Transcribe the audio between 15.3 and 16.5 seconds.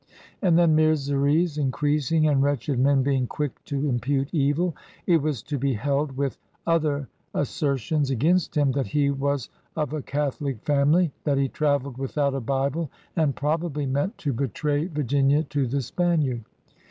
to the Spaniard.